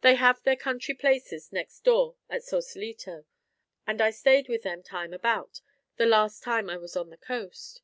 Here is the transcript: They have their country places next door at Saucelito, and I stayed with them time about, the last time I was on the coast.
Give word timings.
They 0.00 0.14
have 0.14 0.42
their 0.42 0.56
country 0.56 0.94
places 0.94 1.52
next 1.52 1.80
door 1.80 2.16
at 2.30 2.42
Saucelito, 2.42 3.26
and 3.86 4.00
I 4.00 4.10
stayed 4.10 4.48
with 4.48 4.62
them 4.62 4.82
time 4.82 5.12
about, 5.12 5.60
the 5.96 6.06
last 6.06 6.42
time 6.42 6.70
I 6.70 6.78
was 6.78 6.96
on 6.96 7.10
the 7.10 7.18
coast. 7.18 7.82